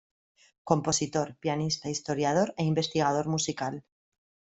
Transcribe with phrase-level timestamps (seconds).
[0.69, 3.75] Compositor, pianista, historiador e investigador musical.